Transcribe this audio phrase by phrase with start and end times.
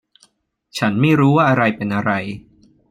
[0.77, 2.11] ฉันไม่รู้ว่าอะไรเป็นอะไร